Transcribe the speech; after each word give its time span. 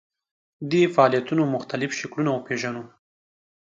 د 0.69 0.71
فعالیتونو 0.95 1.43
مختلف 1.55 1.89
شکلونه 1.99 2.29
وپېژنو. 2.33 2.83